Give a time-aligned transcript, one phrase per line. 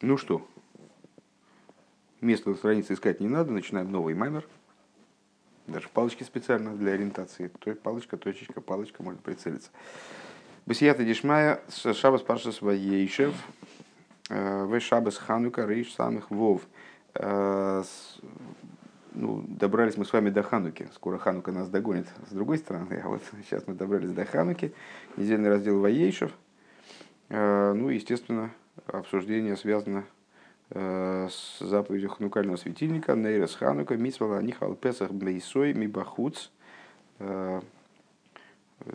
[0.00, 0.46] Ну что,
[2.20, 4.46] место на странице искать не надо, начинаем новый маймер.
[5.66, 7.50] Даже палочки специально для ориентации.
[7.58, 9.70] То есть палочка, точечка, палочка, может прицелиться.
[10.66, 13.34] Бесията Дишмая, Шабас Пашас Ваейшев,
[14.30, 16.62] э, В Шабас Ханука, Рейш самых Вов.
[17.14, 17.82] Э,
[19.14, 20.88] ну, добрались мы с вами до Хануки.
[20.94, 23.02] Скоро Ханука нас догонит с другой стороны.
[23.02, 24.72] А вот сейчас мы добрались до Хануки.
[25.16, 26.30] Недельный раздел Ваейшев.
[27.30, 28.52] Э, ну, естественно,
[28.86, 30.04] обсуждение связано
[30.70, 36.50] э, с заповедью ханукального светильника Нейрес Ханука Мисвала Нихал Песах Бейсой Мибахуц.
[37.18, 37.60] Э,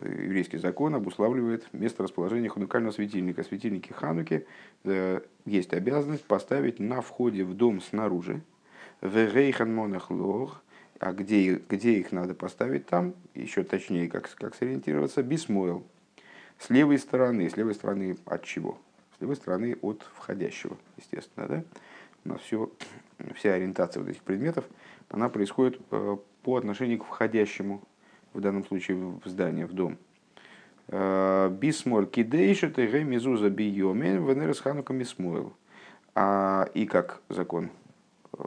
[0.02, 3.42] еврейский закон обуславливает место расположения ханукального светильника.
[3.42, 4.46] Светильники Хануки
[4.84, 8.40] э, есть обязанность поставить на входе в дом снаружи.
[9.00, 10.62] В Рейхан Монахлох,
[10.98, 15.84] а где, где их надо поставить там, еще точнее, как, как сориентироваться, Бисмойл.
[16.58, 17.50] С левой стороны.
[17.50, 18.78] С левой стороны от чего?
[19.16, 21.46] С левой стороны от входящего, естественно.
[21.46, 21.64] Да?
[22.24, 22.70] У нас все,
[23.34, 24.64] вся ориентация вот этих предметов,
[25.08, 27.82] она происходит э, по отношению к входящему,
[28.32, 29.98] в данном случае в здание, в дом.
[30.88, 34.94] Э, Бисмоль кидейша тэгэ мизуза биомен венерес ханука.
[36.16, 37.70] А, и как закон
[38.32, 38.38] э,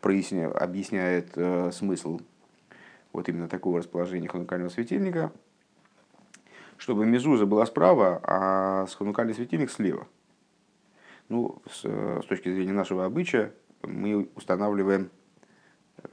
[0.00, 2.20] проясняет, объясняет смысл
[3.12, 5.32] вот именно такого расположения ханукального светильника–
[6.76, 10.06] чтобы мезуза была справа, а ханукальный светильник слева.
[11.28, 15.10] Ну, с, с точки зрения нашего обычая, мы устанавливаем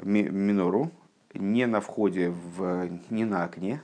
[0.03, 0.91] минору
[1.33, 3.81] не на входе, в, не на окне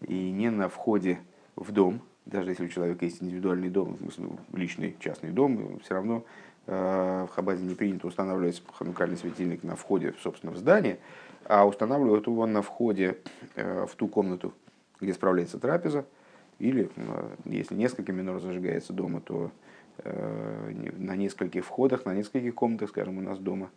[0.00, 1.20] и не на входе
[1.56, 6.24] в дом, даже если у человека есть индивидуальный дом, ну, личный частный дом, все равно
[6.66, 10.98] э, в Хабазе не принято устанавливать ханукальный светильник на входе, собственно, в здание,
[11.44, 13.18] а устанавливают его на входе
[13.56, 14.52] э, в ту комнату,
[15.00, 16.04] где справляется трапеза,
[16.60, 16.90] или
[17.46, 19.50] если несколько минор зажигается дома, то
[20.04, 23.70] э, на нескольких входах, на нескольких комнатах, скажем, у нас дома,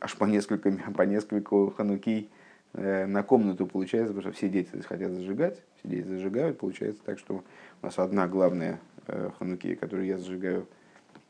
[0.00, 2.30] аж по несколько, по несколько ханукий
[2.74, 7.18] э, на комнату получается, потому что все дети хотят зажигать, все дети зажигают, получается так,
[7.18, 7.42] что
[7.82, 10.66] у нас одна главная э, хануки, которую я зажигаю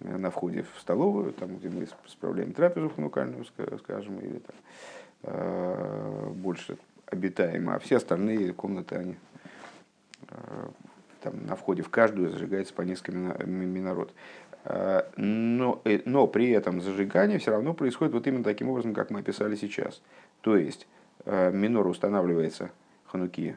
[0.01, 4.41] на входе в столовую, там, где мы справляем трапезу ханукальную, скажем, или
[5.23, 6.79] там, больше
[7.11, 9.17] обитаемо, а все остальные комнаты, они
[11.23, 14.13] там, на входе в каждую зажигается по несколько минород.
[14.65, 19.11] А, но, э, но при этом зажигание все равно происходит вот именно таким образом, как
[19.11, 20.03] мы описали сейчас.
[20.43, 20.87] То есть
[21.25, 22.71] а, минор устанавливается,
[23.07, 23.57] хануки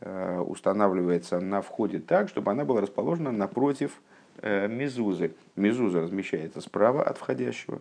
[0.00, 4.00] а, устанавливается на входе так, чтобы она была расположена напротив
[4.38, 5.34] э, мезузы.
[5.56, 7.80] Мезуза размещается справа от входящего,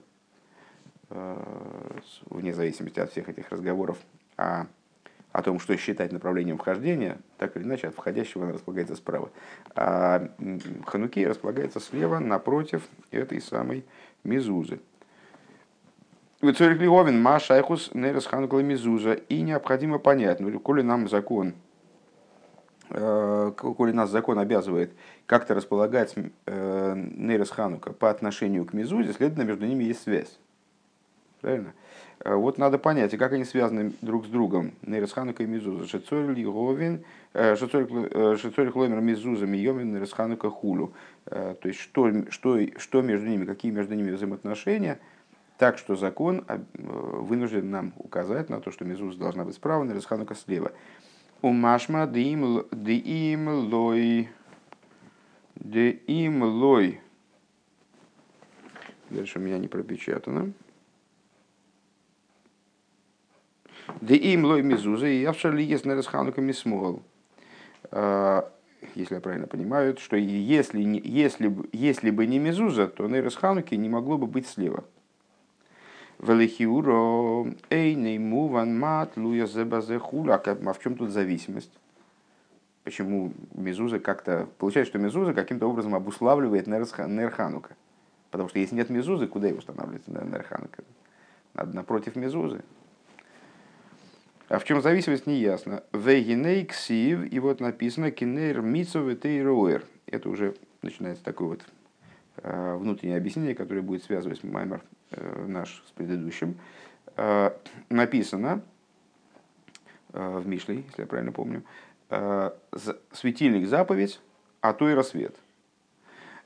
[2.29, 3.97] вне зависимости от всех этих разговоров
[4.37, 4.65] о
[5.31, 9.29] о том, что считать направлением вхождения, так или иначе от входящего она располагается справа.
[9.75, 10.29] А
[10.85, 13.85] Хануки располагается слева, напротив этой самой
[14.23, 14.79] мизузы.
[16.41, 19.13] Вицорихлиовин ма шайхус нерес ханукла мизуза.
[19.13, 21.53] И необходимо понять, ну, коли нам закон,
[22.89, 24.91] э, коли нас закон обязывает
[25.27, 26.15] как-то располагать
[26.47, 30.39] э, нерес ханука по отношению к мизузе, следовательно, между ними есть связь.
[31.41, 31.73] Правильно?
[32.23, 34.73] Э, вот надо понять, как они связаны друг с другом.
[34.83, 35.85] Нейресханука и Мизуза.
[36.11, 40.93] Лиговин, э, э, Хломер Мизуза Миомин Нейресханука Хулу.
[41.25, 44.99] То есть, что, что, что между ними, какие между ними взаимоотношения,
[45.57, 46.43] так что закон
[46.73, 50.71] вынужден нам указать на то, что Мизуза должна быть справа, Нейресханука слева.
[51.41, 52.43] У Машма Диим
[53.47, 54.29] Лой
[55.55, 57.01] Диим Лой
[59.09, 60.53] Дальше у меня не пропечатано.
[64.01, 67.01] Да им лой мизуза и явшали есть на расханука мисмол.
[67.91, 68.51] А,
[68.95, 73.89] если я правильно понимаю, что если, если, если бы не мизуза, то Нейрос Хануки не
[73.89, 74.83] могло бы быть слева.
[76.19, 80.35] Велихиуро эйней муван мат луя зебазе хуля.
[80.35, 81.71] А в чем тут зависимость?
[82.83, 84.47] Почему Мезуза как-то...
[84.57, 87.75] Получается, что Мезуза каким-то образом обуславливает Нерханука.
[88.31, 90.83] Потому что если нет Мезузы, куда его устанавливается Нерханука?
[91.53, 92.63] Надо напротив Мезузы.
[94.51, 95.81] А в чем зависимость, не ясно.
[95.93, 99.85] Вегиней ксив, и вот написано кинейр митсов тейроэр.
[100.07, 101.61] Это уже начинается такое вот
[102.43, 104.81] э, внутреннее объяснение, которое будет связывать маймер
[105.11, 106.57] э, наш с предыдущим.
[107.15, 107.51] Э,
[107.89, 108.61] написано
[110.11, 111.63] в Мишле, если я правильно помню,
[113.13, 114.19] светильник заповедь,
[114.59, 115.37] а то и рассвет.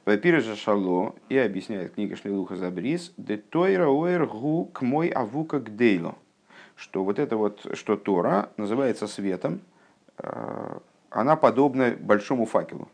[0.05, 6.15] Вапиржа шало и объясняет книга Шлилуха Забрис, де тойра оэр гу к мой авука гдейло
[6.75, 9.61] что вот это вот, что Тора называется светом,
[10.17, 10.79] э,
[11.09, 12.89] она подобна большому факелу.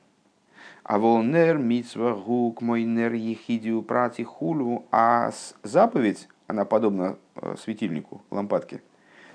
[0.83, 4.85] А волнер митсва гук мой нер ехидиу прати хулу.
[4.91, 5.31] А
[5.63, 8.81] заповедь, она подобна э, светильнику, лампадке.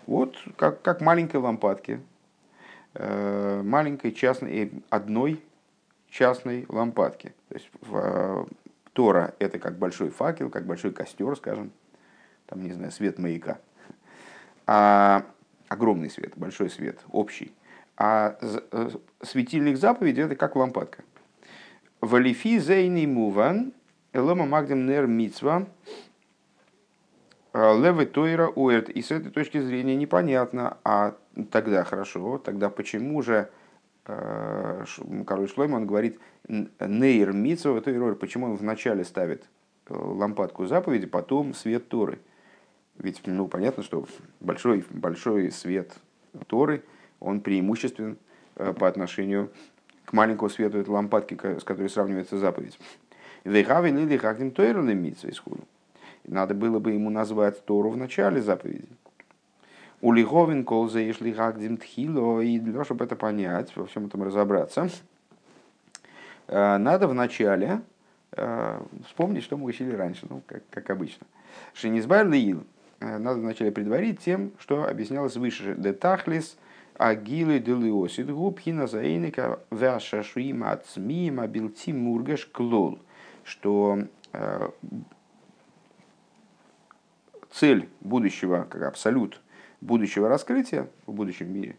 [0.06, 2.00] Вот как, как маленькой лампадке,
[2.94, 5.42] э, маленькой частной, одной
[6.08, 7.34] частной лампадки.
[7.48, 8.48] То есть в,
[8.92, 11.70] Тора– это как большой факел, как большой костер, скажем,
[12.46, 13.58] там, не знаю, свет маяка.
[14.66, 15.24] А,
[15.68, 17.52] огромный свет, большой свет, общий.
[17.96, 18.38] А
[19.22, 21.02] светильник заповеди– это как лампадка.
[22.00, 23.72] Валифи зейни муван,
[24.12, 25.66] элома магдем нер митсва,
[27.54, 28.90] левы тойра уэрт.
[28.90, 31.16] И с этой точки зрения непонятно, а
[31.50, 33.48] тогда хорошо, тогда почему же
[34.08, 34.84] Э,
[35.26, 39.44] король Шлойма, он говорит, нейр митсва, почему он вначале ставит
[39.88, 42.20] э, лампадку заповеди, потом свет Торы.
[42.98, 44.06] Ведь, ну, понятно, что
[44.40, 45.92] большой, большой свет
[46.46, 46.82] Торы,
[47.20, 48.16] он преимуществен
[48.56, 49.50] э, по отношению
[50.04, 52.78] к маленькому свету этой лампадки, с которой сравнивается заповедь.
[56.24, 58.88] Надо было бы ему назвать Тору в начале заповеди.
[60.00, 64.22] У Лиговин колза и шлихагдим тхило, и для того, чтобы это понять, во всем этом
[64.22, 64.88] разобраться,
[66.48, 67.80] э, надо вначале
[68.32, 71.26] э, вспомнить, что мы учили раньше, ну, как, как обычно.
[71.74, 72.64] Шинизбайр лиил
[73.00, 75.74] надо вначале предварить тем, что объяснялось выше.
[75.76, 76.56] Детахлис
[76.94, 82.98] агилы делиосид губхина заиника вяшашуим ацмиим абилти мургаш клол.
[83.44, 83.98] Что
[87.56, 89.40] цель будущего, как абсолют,
[89.80, 91.76] будущего раскрытия в будущем мире,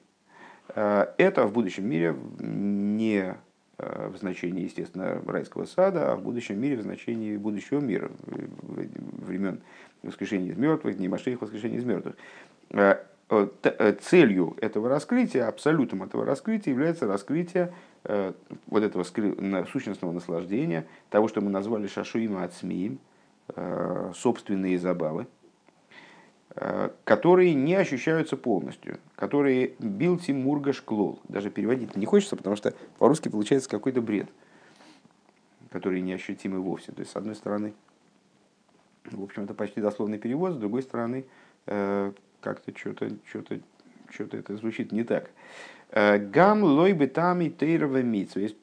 [0.69, 3.35] э, это в будущем мире не э,
[3.77, 9.61] в значении, естественно, райского сада, а в будущем мире в значении будущего мира, времен
[10.01, 12.15] воскрешения из мертвых, дней Машеих воскрешения из мертвых.
[12.71, 12.97] Э,
[14.01, 17.73] целью этого раскрытия, абсолютом этого раскрытия является раскрытие
[18.67, 22.53] вот этого сущностного наслаждения, того, что мы назвали шашуима от
[24.15, 25.36] собственные забавы, Э,
[27.03, 31.19] которые не ощущаются полностью, которые билти мургаш клол.
[31.27, 34.27] Даже переводить не хочется, потому что по-русски получается какой-то бред,
[35.69, 36.91] который неощутимый вовсе.
[36.93, 37.73] То есть, с одной стороны,
[39.11, 41.25] в общем, это почти дословный перевод, с другой стороны,
[41.67, 42.11] э,
[42.41, 43.59] как-то что-то что-то
[44.09, 45.29] что-то это звучит не так.
[45.91, 48.01] Э, Гам лой бетами тейрова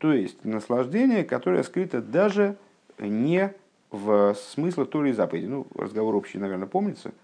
[0.01, 2.57] То есть наслаждение, которое скрыто даже
[2.99, 3.55] не
[3.93, 5.47] в смыслах Торы и заповеди.
[5.47, 7.13] Ну, разговор общий, наверное, помнится–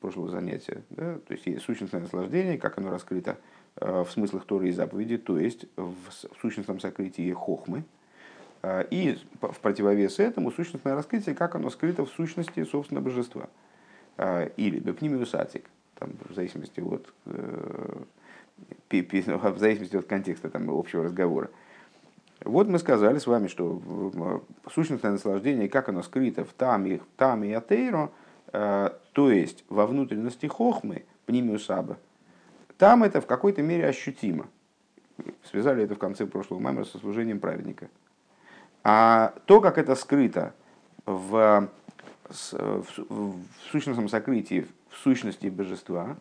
[0.00, 0.82] прошлого занятия.
[0.90, 1.18] Да?
[1.18, 3.38] То есть есть сущностное наслаждение, как оно раскрыто
[3.76, 5.92] э, в смыслах Торы и заповеди, то есть в
[6.40, 7.84] сущностном сокрытии хохмы.
[8.62, 13.48] Э, и в противовес этому сущностное раскрытие, как оно скрыто в сущности собственного божества.
[14.16, 15.64] Э, или бепнимиусатик,
[15.96, 17.12] там, в зависимости от
[18.90, 21.50] в зависимости от контекста там, общего разговора.
[22.44, 24.42] Вот мы сказали с вами, что
[24.72, 28.10] сущностное наслаждение, как оно скрыто в таме, таме и атейро–
[28.50, 31.98] то есть во внутренности хохмы, пнимиусаба,
[32.78, 34.46] там это в какой-то мере ощутимо.
[35.44, 37.88] Связали это в конце прошлого маймера со служением праведника.
[38.84, 40.54] А то, как это скрыто
[41.04, 41.68] в,
[42.28, 43.34] в, в
[43.70, 46.16] сущностном сокрытии, в сущности божества,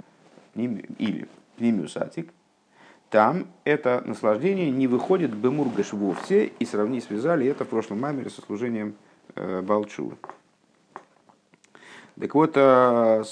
[0.56, 1.28] или
[1.58, 2.34] пнимиусатик,
[3.10, 8.42] там это наслаждение не выходит бемургаш вовсе, и сравни связали это в прошлом маймере со
[8.42, 8.96] служением
[9.36, 10.18] э, Балчува.
[12.20, 13.24] Так вот, э,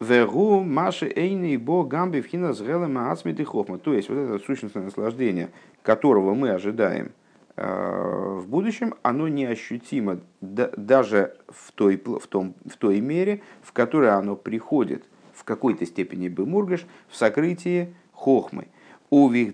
[0.00, 3.78] Вегу Маши Эйни Бо Гамби Вхина Зрелема Ацмиты Хохма.
[3.78, 5.50] То есть вот это сущностное наслаждение,
[5.82, 7.12] которого мы ожидаем
[7.56, 14.10] э, в будущем, оно неощутимо даже в той, в, том, в той мере, в которой
[14.10, 18.66] оно приходит в какой-то степени Бемургаш в сокрытии Хохмы.
[19.10, 19.30] У.
[19.30, 19.52] И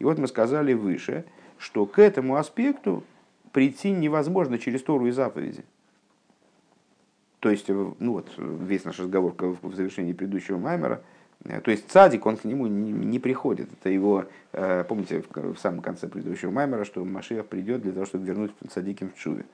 [0.00, 1.24] вот мы сказали выше,
[1.58, 3.04] что к этому аспекту
[3.56, 5.64] прийти невозможно через Тору и заповеди.
[7.40, 11.02] То есть, ну вот, весь наш разговор в завершении предыдущего маймера,
[11.42, 13.70] э, то есть цадик, он к нему не, приходит.
[13.72, 18.26] Это его, э, помните, в самом конце предыдущего маймера, что Машиах придет для того, чтобы
[18.26, 19.46] вернуть цадиким в чуве.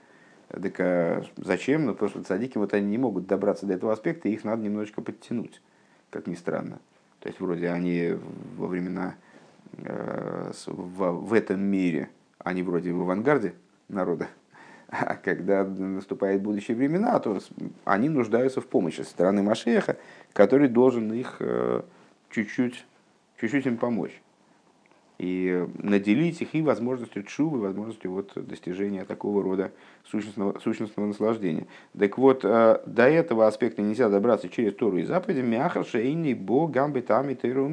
[0.48, 1.86] Так а зачем?
[1.86, 4.64] Ну, потому что цадики вот они не могут добраться до этого аспекта, и их надо
[4.64, 5.62] немножечко подтянуть,
[6.10, 6.80] как ни странно.
[7.20, 8.16] То есть, вроде они
[8.56, 9.14] во времена,
[9.76, 13.54] в, в этом мире, они вроде в авангарде,
[13.92, 14.28] народа.
[14.88, 17.38] А когда наступают будущие времена, то
[17.84, 19.96] они нуждаются в помощи со стороны Машеха,
[20.34, 21.82] который должен их э,
[22.30, 22.84] чуть-чуть,
[23.40, 24.20] чуть-чуть им помочь.
[25.22, 29.70] и наделить их и возможностью чувы, возможностью вот достижения такого рода
[30.04, 31.68] сущностного, сущностного наслаждения.
[31.96, 35.40] Так вот, э, до этого аспекта нельзя добраться через Тору и заповеди.
[35.40, 37.70] Мяхар шейни бо гамби тами тейру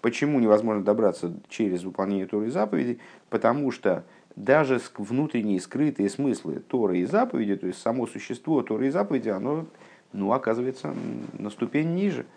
[0.00, 2.98] Почему невозможно добраться через выполнение Торы и заповедей?
[3.28, 4.04] Потому что
[4.36, 9.66] даже внутренние скрытые смыслы Торы и заповеди, то есть само существо Торы и заповеди, оно
[10.12, 10.94] ну, оказывается
[11.38, 12.26] на ступень ниже–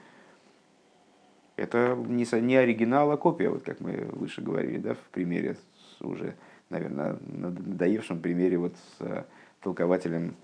[1.55, 6.01] это не, не оригинал, а копия, вот как мы выше говорили, да, в примере с
[6.01, 6.35] уже,
[6.69, 9.23] наверное, надоевшем примере вот с э,
[9.61, 10.35] толкователем,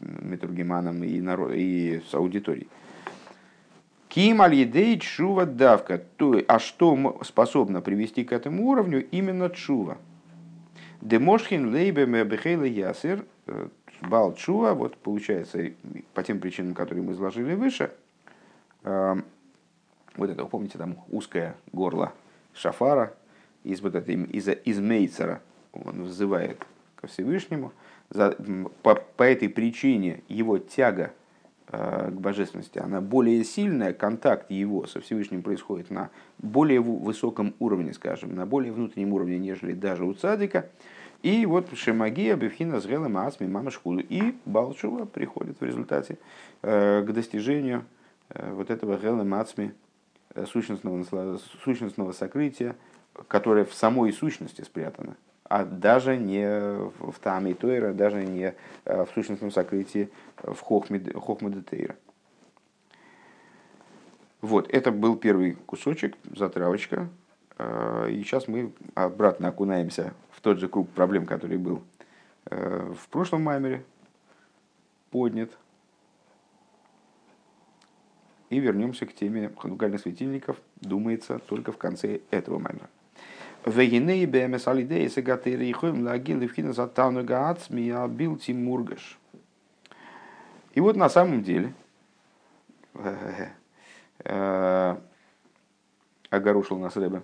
[0.00, 2.68] метургиманом и, народ, и с аудиторией.
[4.08, 6.02] Ким аль чува давка.
[6.48, 9.06] А что способно привести к этому уровню?
[9.10, 9.98] Именно чува.
[11.06, 13.24] Демошхин лейбе мебехейла ясер.
[13.46, 13.68] Э,
[14.02, 15.70] бал чува, вот получается,
[16.14, 17.92] по тем причинам, которые мы изложили выше,
[18.82, 19.14] э,
[20.16, 22.12] вот это, помните, там узкое горло
[22.54, 23.14] шафара,
[23.62, 27.72] из, вот этой, из, из Мейцера он взывает ко Всевышнему.
[28.10, 28.36] За,
[28.82, 31.12] по, по этой причине его тяга
[31.66, 38.36] к божественности, она более сильная, контакт его со Всевышним происходит на более высоком уровне, скажем,
[38.36, 40.70] на более внутреннем уровне, нежели даже у цадика.
[41.22, 43.98] И вот Шемагия, Бевхина, Зрела, Маасми, Мама Шхуду.
[43.98, 46.18] И Балчува приходит в результате
[46.62, 47.84] э, к достижению
[48.28, 49.72] э, вот этого Гела Мацми,
[50.36, 52.76] Э, сущностного, сущностного сокрытия,
[53.26, 55.16] которое в самой сущности спрятано,
[55.48, 60.10] а даже не в Таме Тойра, даже не э, в сущностном сокрытии
[60.42, 61.96] в Хохме Тейра.
[64.40, 67.08] Вот, это был первый кусочек, затравочка.
[67.58, 71.82] Э, и сейчас мы обратно окунаемся в тот же круг проблем, который был
[72.48, 73.82] в прошлом маймере
[75.10, 75.50] поднят–
[78.50, 82.88] и вернемся к теме ханукальных светильников, думается, только в конце этого маймера.
[83.66, 89.18] Вегиней сагатери ихоем лагил и вхина затауну гаацми абил тимургаш.
[90.74, 91.74] И вот на самом деле,
[94.24, 94.96] э,
[96.30, 97.22] огорошил нас Рэбе,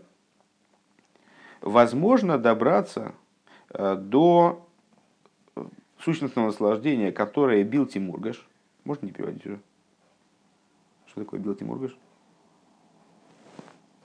[1.61, 3.14] возможно добраться
[3.70, 4.66] э, до
[5.99, 8.46] сущностного наслаждения, которое бил Тимургаш.
[8.84, 9.61] Можно не переводить уже?
[11.06, 11.96] Что такое Билти Мургаш?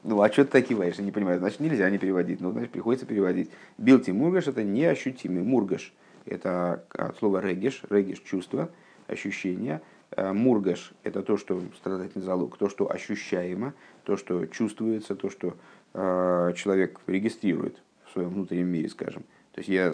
[0.07, 0.95] Ну, а что ты так киваешь?
[0.95, 1.37] Я не понимаю.
[1.39, 2.39] Значит, нельзя не переводить.
[2.39, 3.51] Ну, значит, приходится переводить.
[3.77, 5.43] Билти Мургаш– это неощутимый.
[5.43, 5.93] Мургаш–
[6.25, 7.81] это от слова региш.
[7.89, 8.69] Региш– чувство,
[9.07, 9.81] ощущение.
[10.15, 13.73] А мургаш– это то, что страдательный залог, то, что ощущаемо,
[14.05, 15.57] то, что чувствуется, то, что
[15.93, 19.23] э, человек регистрирует в своем внутреннем мире, скажем.
[19.51, 19.91] То есть я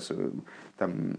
[0.78, 1.16] там,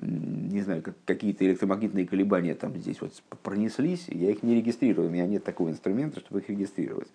[0.52, 5.10] не знаю, как, какие-то электромагнитные колебания там здесь вот пронеслись, я их не регистрирую, у
[5.10, 7.08] меня нет такого инструмента, чтобы их регистрировать.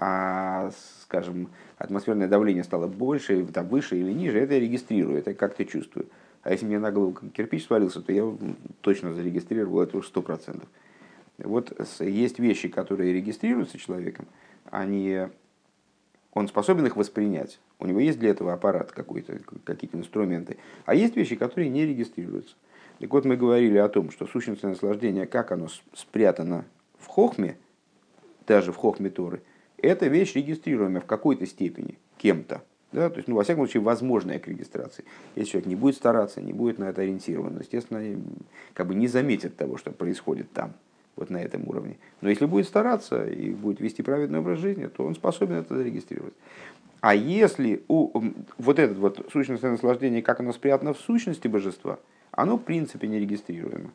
[0.00, 0.70] А,
[1.02, 6.06] скажем, атмосферное давление стало больше, там, выше или ниже, это я регистрирую, это как-то чувствую.
[6.42, 8.32] А если мне на голову кирпич свалился, то я
[8.80, 10.68] точно зарегистрировал это уже сто процентов.
[11.38, 14.26] Вот есть вещи, которые регистрируются человеком,
[14.70, 15.26] они
[16.32, 17.58] он способен их воспринять.
[17.80, 20.58] У него есть для этого аппарат какой-то, какие-то инструменты.
[20.84, 22.54] А есть вещи, которые не регистрируются.
[23.00, 26.64] Так вот, мы говорили о том, что сущностное наслаждение, как оно спрятано
[26.98, 27.56] в хохме,
[28.46, 29.42] даже в хохме Торы,
[29.78, 32.62] это вещь регистрируемая в какой-то степени кем-то.
[32.92, 33.10] Да?
[33.10, 35.04] То есть, ну, во всяком случае, возможная к регистрации.
[35.36, 38.02] Если человек не будет стараться, не будет на это ориентирован, естественно,
[38.74, 40.72] как бы не заметит того, что происходит там
[41.16, 41.96] вот на этом уровне.
[42.20, 46.34] Но если будет стараться и будет вести праведный образ жизни, то он способен это зарегистрировать.
[47.00, 48.10] А если у,
[48.56, 51.98] вот это вот сущностное наслаждение, как оно спрятано в сущности божества,
[52.30, 53.90] оно в принципе не регистрируемо.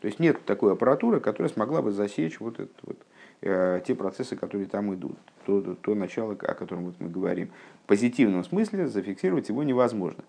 [0.00, 2.98] То есть нет такой аппаратуры, которая смогла бы засечь вот, этот, вот
[3.42, 7.50] те процессы, которые там идут, то, то, то начало, о котором вот мы говорим.
[7.84, 10.22] В позитивном смысле зафиксировать его невозможно.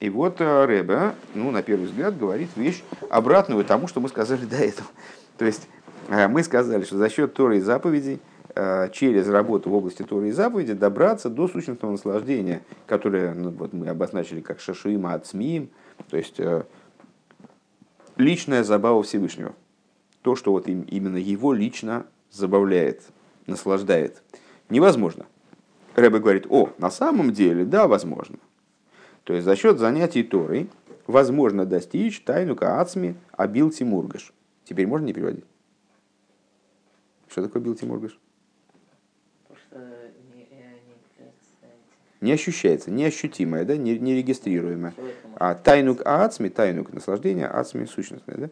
[0.00, 4.44] И вот э, Рэбе, ну, на первый взгляд, говорит вещь обратную тому, что мы сказали
[4.44, 4.88] до этого.
[5.36, 5.68] То есть
[6.08, 8.20] Э, мы сказали, что за счет Торы и заповедей,
[8.54, 13.72] э, через работу в области Торы и заповедей добраться до сущностного наслаждения, которое ну, вот
[13.72, 15.68] мы обозначили как шашуима ацмиим,
[16.10, 16.64] то есть э,
[18.16, 19.54] личная забава Всевышнего.
[20.22, 23.02] То, что вот именно его лично забавляет,
[23.46, 24.22] наслаждает.
[24.68, 25.26] Невозможно.
[25.94, 28.38] Рэбе говорит, о, на самом деле, да, возможно.
[29.24, 30.70] То есть за счет занятий Торой
[31.06, 34.32] возможно достичь тайну каацми абил тимургаш.
[34.64, 35.44] Теперь можно не переводить?
[37.28, 38.18] Что такое бил Тимургаш?
[42.20, 44.92] Не ощущается, неощутимое, да, нерегистрируемое.
[45.36, 48.50] А тайнук ацми, тайнук наслаждение, ацми сущностное, да?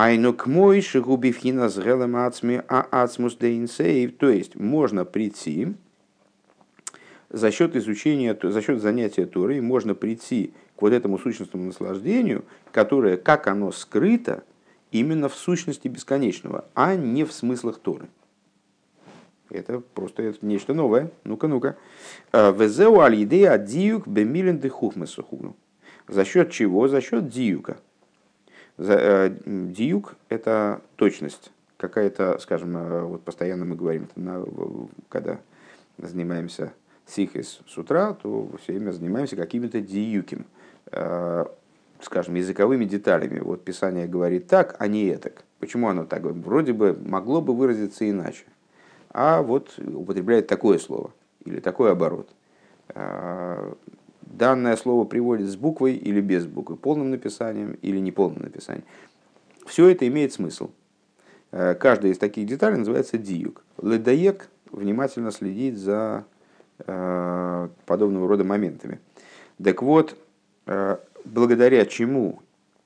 [0.00, 4.16] Айнук мой шигубивхина с гелем ацми, а ацмус дейнсейв.
[4.16, 5.74] То есть можно прийти
[7.30, 13.16] за счет изучения, за счет занятия Торой можно прийти к вот этому сущностному наслаждению, которое,
[13.16, 14.44] как оно скрыто,
[14.92, 18.06] именно в сущности бесконечного, а не в смыслах Торы.
[19.50, 21.10] Это просто это нечто новое.
[21.24, 21.76] Ну-ка, ну-ка.
[22.32, 24.70] «Э, Везеу аль идея диюк бемилен де
[26.06, 26.86] За счет чего?
[26.86, 27.78] За счет диюка.
[28.78, 31.50] Э, диюк– это точность.
[31.76, 34.08] Какая-то, скажем, э, вот постоянно мы говорим,
[35.08, 35.38] когда
[35.98, 36.72] занимаемся
[37.06, 40.46] сихис с утра, то все время занимаемся какими-то диюким,
[42.00, 43.40] скажем, языковыми деталями.
[43.40, 45.44] Вот Писание говорит так, а не так.
[45.58, 46.22] Почему оно так?
[46.22, 48.44] Вроде бы могло бы выразиться иначе
[49.10, 51.12] а вот употребляет такое слово
[51.44, 52.28] или такой оборот.
[54.30, 58.84] Данное слово приводит с буквой или без буквы, полным написанием или неполным написанием.
[59.66, 60.70] Все это имеет смысл.
[61.52, 63.64] А, каждая из таких деталей называется диюк.
[63.82, 66.24] Ледаек внимательно следит за
[66.86, 69.00] а, подобного рода моментами.
[69.62, 70.16] Так вот,
[71.24, 72.42] благодаря чему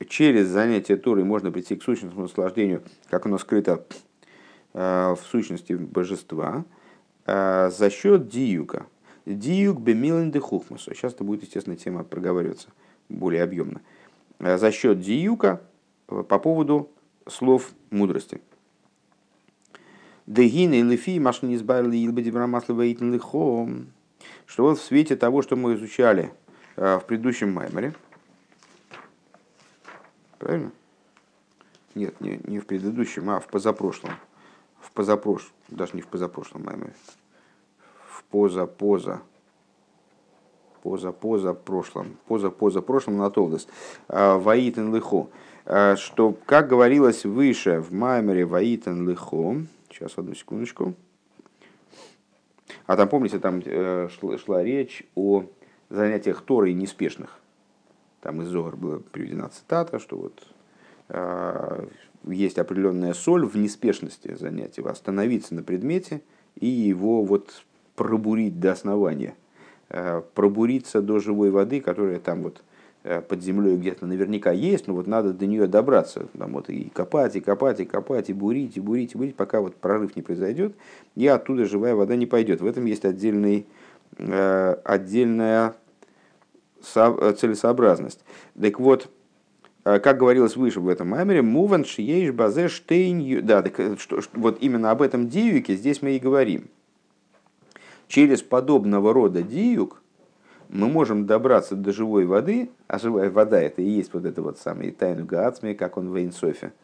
[0.08, 3.84] через занятие Турой можно прийти к сущностному наслаждению, как оно скрыто
[4.74, 6.64] Э, в сущности божества
[7.26, 8.86] э, за счет диюка.
[9.26, 10.94] Диюк бемилен де хухмасу.
[10.94, 12.68] Сейчас это будет, естественно, тема проговариваться
[13.08, 13.80] более объемно.
[14.38, 15.62] Э, за счет диюка
[16.06, 16.90] по поводу
[17.28, 18.40] слов мудрости.
[20.26, 23.68] Дегин и лифи машни избавили илбади брамаслива лихо.
[24.46, 26.32] Что вот в свете того, что мы изучали
[26.76, 27.94] в предыдущем майморе,
[30.38, 30.72] правильно?
[31.94, 34.12] Нет, не, не в предыдущем, а в позапрошлом
[34.82, 36.64] в позапрошлом, даже не в позапрошлом
[38.32, 39.22] маме, в поза-поза,
[40.82, 43.68] поза-поза прошлом, поза-поза прошлом на Толдес,
[44.08, 45.28] Ваитен Лихо,
[45.64, 49.56] а, что, как говорилось выше в Маймере Ваитен Лихо,
[49.90, 50.94] сейчас одну секундочку,
[52.86, 55.44] а там, помните, там э, шла, шла речь о
[55.88, 57.38] занятиях Торой неспешных.
[58.20, 60.42] Там из Зогар была приведена цитата, что вот
[61.08, 61.86] а,
[62.24, 66.22] есть определенная соль в неспешности занятия, остановиться на предмете
[66.56, 67.64] и его вот
[67.96, 69.34] пробурить до основания,
[69.90, 72.62] э, пробуриться до живой воды, которая там вот
[73.04, 76.90] э, под землей где-то наверняка есть, но вот надо до нее добраться, там вот и
[76.94, 80.22] копать, и копать, и копать, и бурить, и бурить, и бурить, пока вот прорыв не
[80.22, 80.74] произойдет,
[81.14, 82.60] и оттуда живая вода не пойдет.
[82.60, 83.66] В этом есть отдельный,
[84.18, 85.74] э, отдельная
[86.82, 88.24] целесообразность.
[88.60, 89.08] Так вот,
[89.84, 93.46] как говорилось выше в этом маймере, муван шиеш базе штейн...
[93.46, 96.68] Да, так, что, что, вот именно об этом диюке здесь мы и говорим.
[98.12, 100.02] Через подобного рода диюк
[100.68, 104.58] мы можем добраться до живой воды, а живая вода это и есть вот это вот
[104.58, 106.74] самый тайну Гаацми, как он в Эйнсофе.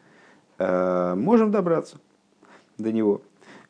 [0.57, 1.97] Э, можем добраться
[2.79, 3.21] до него.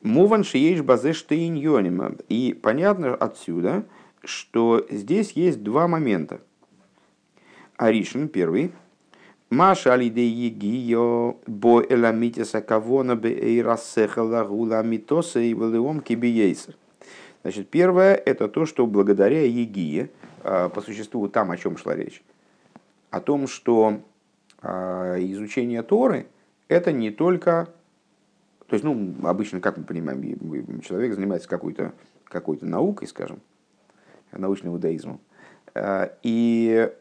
[0.01, 2.13] Муван шиеш базе штейн йонима.
[2.29, 3.83] И понятно отсюда,
[4.23, 6.39] что здесь есть два момента.
[7.75, 8.71] Аришин, первый–
[9.49, 16.77] Маша алиде егио бо эламитиса кавона бе эйрасехала гула митоса и валиом кибиейсер.
[17.41, 20.09] Значит, первое– это то, что благодаря егие,
[20.43, 22.21] а, по существу там, о чем шла речь,
[23.11, 24.01] о том, что
[24.61, 26.27] а, изучение Торы–
[26.67, 27.69] это не только
[28.69, 30.21] то есть, ну, обычно, как мы понимаем,
[30.81, 31.93] человек занимается какой-то
[32.25, 33.39] какой наукой, скажем,
[34.31, 35.19] научным иудаизмом.
[35.73, 36.91] А, и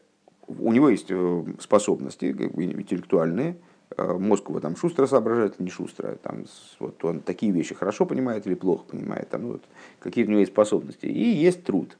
[0.47, 3.55] у него есть э, способности интеллектуальные, э,
[3.97, 6.45] мозг его там шустро соображает, не шустро, там,
[6.79, 9.63] вот он такие вещи хорошо понимает или плохо понимает, там, ну, вот,
[9.99, 11.05] какие у него есть способности.
[11.05, 11.97] И есть труд.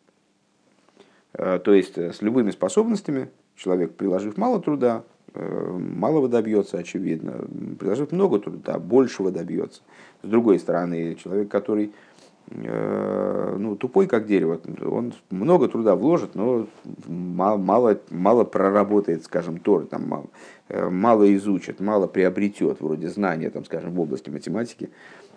[1.33, 5.03] Э, то есть с любыми способностями человек, приложив мало труда,
[5.35, 7.45] малого добьется, очевидно.
[7.79, 9.81] Приложив много труда, большего добьется.
[10.23, 12.08] С другой стороны, человек, который Э,
[12.51, 14.59] ну, тупой как дерево.
[14.85, 16.67] Он много труда вложит, но
[17.05, 20.25] мало, мало, мало проработает, скажем, Тор, там, мало,
[20.69, 24.89] э, мало изучит, мало приобретет, вроде знания, там, скажем, в области математики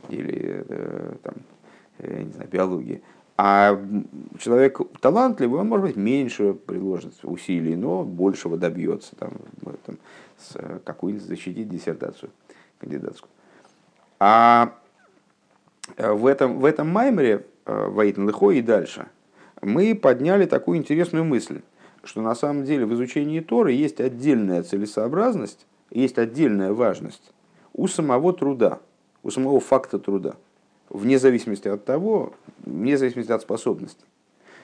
[0.08, 1.34] или э, там,
[1.98, 3.02] не знаю, биологии.
[3.36, 3.78] А
[4.38, 9.32] человек талантливый, он, может быть, меньше приложит усилий, но большего добьется, там,
[9.84, 9.98] там,
[10.84, 12.30] какую-нибудь защитить диссертацию
[12.78, 13.30] кандидатскую.
[14.18, 14.81] А Э,
[15.96, 19.06] в этом, в этом маймере, э, Ваитн Лихо и дальше,
[19.60, 21.60] мы подняли такую интересную мысль,
[22.04, 27.32] что на самом деле в изучении Торы есть отдельная целесообразность, есть отдельная важность
[27.74, 28.80] у самого труда,
[29.22, 30.34] у самого факта труда,
[30.88, 32.32] вне зависимости от того,
[32.64, 34.04] вне зависимости от способностей.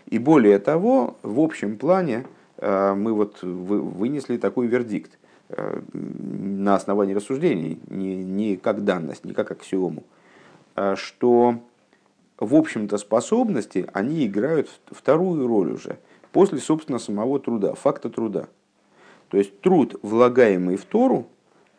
[0.07, 5.19] И более того, в общем плане э, мы вот вынесли такой вердикт
[5.95, 10.18] на основании рассуждений, не, не как данность, не как аксиому– Э,
[10.97, 11.61] что
[12.39, 15.99] в общем-то, способности, они играют вторую роль уже,
[16.33, 18.49] после, собственно, самого труда, факта труда.
[19.29, 21.27] То есть труд, влагаемый в Тору,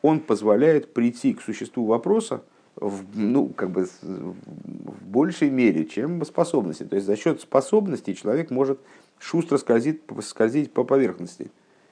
[0.02, 2.44] он позволяет прийти к существу вопроса
[2.76, 6.84] в, ну, как бы в большей мере, чем способности.
[6.84, 8.80] То есть за счет способностей человек может
[9.18, 11.52] шустро скользить, скользить по поверхности,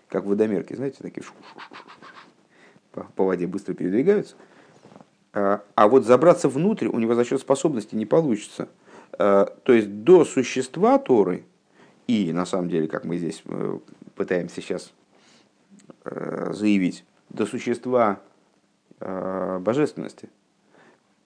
[0.09, 1.23] как водомерки, знаете, такие
[2.91, 4.35] по, по воде быстро передвигаются.
[5.37, 8.67] А, а вот забраться внутрь у него за счет способности не получится.
[9.13, 11.43] А, то есть до существа Торы,
[12.07, 13.79] и на самом деле, как мы здесь э,
[14.15, 14.91] пытаемся сейчас
[16.05, 18.19] э, заявить, до существа
[18.99, 20.29] э, божественности,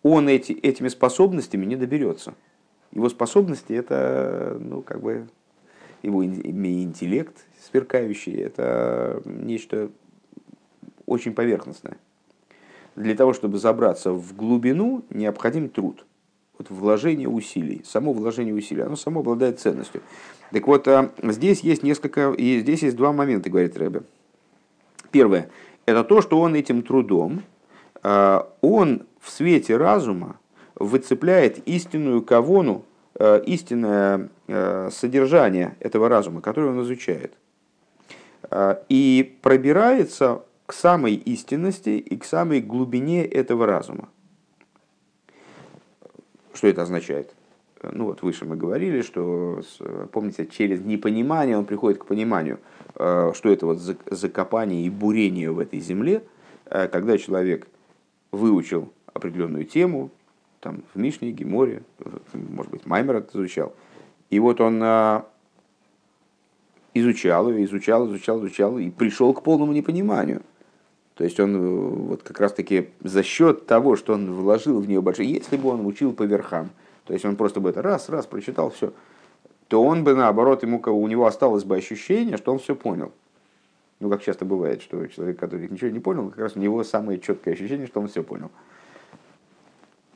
[0.04, 2.34] он эти, этими способностями не доберется.
[2.91, 5.30] Его способности это, ну, как бы,
[6.02, 9.89] его интеллект сверкающий, это нечто
[11.06, 11.97] очень поверхностное
[12.95, 16.06] для того, чтобы забраться в глубину, необходим труд.
[16.58, 20.01] Вот вложение усилий, само вложение усилий, оно само обладает ценностью.
[20.51, 24.04] Так вот, а, здесь есть несколько, и здесь есть два момента, говорит Рэбе.
[25.12, 25.49] Первое,
[25.86, 27.41] это то, что он этим трудом,
[28.04, 30.39] а, он в свете разума
[30.75, 34.30] выцепляет истинную кавону, а, истинное
[34.91, 37.34] содержание этого разума, которое он изучает.
[38.89, 44.07] И пробирается к самой истинности и к самой глубине этого разума.
[46.53, 47.36] Что это означает?
[47.84, 49.62] Ну вот выше мы говорили, что,
[50.13, 52.57] помните, через непонимание он приходит к пониманию,
[52.95, 56.23] э, что это вот закопание и бурение в этой земле,
[56.67, 57.67] э, когда человек
[58.31, 60.10] выучил определенную тему,
[60.62, 61.84] там в Мишне, Геморе,
[62.34, 63.73] может быть, Маймер изучал,
[64.29, 65.21] и вот он э,
[66.93, 70.43] изучал ее, изучал, изучал, изучал, и пришел к полному непониманию.
[71.21, 75.03] То есть он э, вот как раз-таки за счет того, что он вложил в нее
[75.03, 76.71] большое, если бы он учил по верхам,
[77.05, 78.91] то есть он просто бы это раз, раз прочитал, все,
[79.67, 83.12] то он бы наоборот, ему, у него осталось бы ощущение, что он все понял.
[83.99, 87.19] Ну, как часто бывает, что человек, который ничего не понял, как раз у него самое
[87.19, 88.49] четкое ощущение, что он все понял.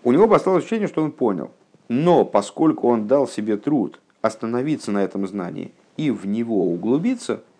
[0.04, 1.52] У него бы осталось ощущение, что он понял.
[1.88, 7.44] Но поскольку он дал себе труд остановиться на этом знании и в него углубиться–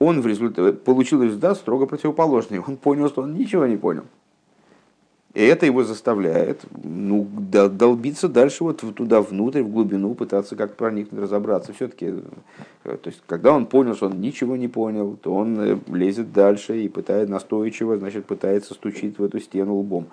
[0.00, 2.58] он в результате получил результат строго противоположный.
[2.58, 4.04] Он понял, что он ничего не понял.
[5.34, 11.20] И это его заставляет ну, долбиться дальше вот туда внутрь, в глубину, пытаться как-то проникнуть,
[11.20, 11.72] разобраться.
[11.72, 12.14] Все-таки,
[12.84, 16.32] э, то есть, когда он понял, что он ничего не понял, то он э, лезет
[16.32, 20.06] дальше и пытается настойчиво, значит, пытается стучить в эту стену лбом.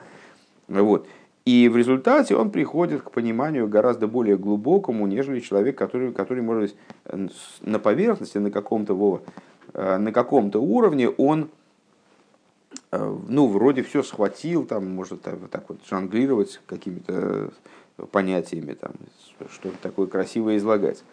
[0.68, 1.08] Вот.
[1.46, 6.76] И в результате он приходит к пониманию гораздо более глубокому, нежели человек, который, который может
[7.10, 9.22] быть на поверхности, на каком-то Э,
[9.74, 11.50] на каком-то уровне он
[12.92, 17.52] э, ну, вроде все схватил, там, может так, так вот жонглировать какими-то
[18.12, 18.92] понятиями, там,
[19.52, 21.04] что-то такое красивое излагать.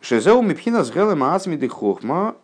[0.00, 2.36] Шезеу мипхина с гелем асмиды хохма,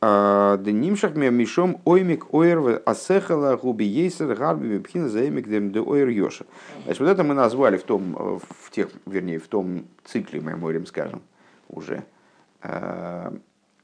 [0.00, 6.44] а, денимшах мишом оймик ойр асехала губи ейсер гарби мипхина заэмик дем де ойр йоша.
[6.84, 10.86] Значит, вот это мы назвали в том, э, в тех, вернее, в том цикле меморием,
[10.86, 11.22] скажем,
[11.68, 12.04] уже,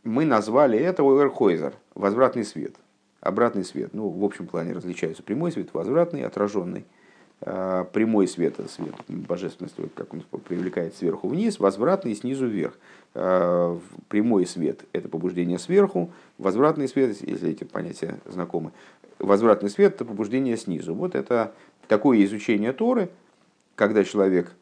[0.05, 2.75] мы назвали это Ойерхойзер, возвратный свет.
[3.21, 3.93] Обратный свет.
[3.93, 6.87] Ну, в общем плане различаются прямой свет, возвратный, отраженный.
[7.43, 12.79] А, прямой свет– это свет божественности, как он привлекает сверху вниз, возвратный снизу вверх.
[13.15, 18.73] А, прямой свет– это побуждение сверху, возвратный свет, если эти понятия знакомы,
[19.19, 20.95] возвратный свет– это побуждение снизу.
[20.95, 21.53] Вот это
[21.89, 23.11] такое изучение Торы,
[23.75, 24.53] когда человек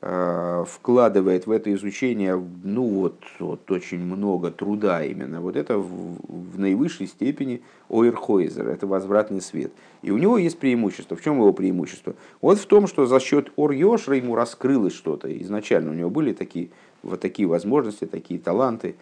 [0.00, 5.40] вкладывает в это изучение ну вот, вот очень много труда именно.
[5.40, 6.18] Вот это в,
[6.52, 9.72] в наивысшей степени Ойрхойзер, это возвратный свет.
[10.02, 11.16] И у него есть преимущество.
[11.16, 12.14] В чем его преимущество?
[12.40, 15.36] Вот в том, что за счет Ор-Йошра ему раскрылось что-то.
[15.42, 16.68] Изначально у него были такие,
[17.02, 18.94] вот такие возможности, такие таланты.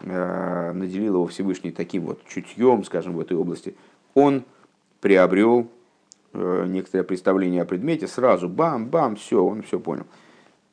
[0.00, 3.74] Э, наделил его Всевышний таким вот чутьем, скажем, в этой области.
[4.14, 4.44] Он
[5.00, 5.68] приобрел
[6.32, 10.06] э, некоторое представление о предмете, сразу бам-бам, все, он все понял.